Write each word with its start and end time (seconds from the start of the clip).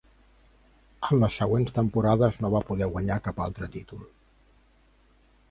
En 1.09 1.19
les 1.23 1.37
següents 1.41 1.75
temporades 1.75 2.39
no 2.45 2.51
va 2.57 2.63
poder 2.71 2.89
guanyar 2.95 3.19
cap 3.29 3.45
altre 3.47 3.71
títol. 3.79 4.03